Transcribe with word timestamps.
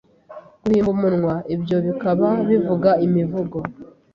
guhimba 0.61 0.89
umunwa-ibyo 0.95 1.77
bikaba 1.85 2.27
bivuga 2.47 2.89
imivugo 3.05 3.57